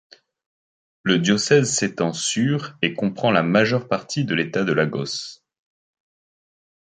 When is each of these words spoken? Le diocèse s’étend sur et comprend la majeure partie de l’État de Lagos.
Le 1.03 1.19
diocèse 1.19 1.71
s’étend 1.71 2.11
sur 2.11 2.75
et 2.81 2.95
comprend 2.95 3.29
la 3.29 3.43
majeure 3.43 3.87
partie 3.87 4.25
de 4.25 4.33
l’État 4.33 4.63
de 4.63 4.73
Lagos. 4.73 5.43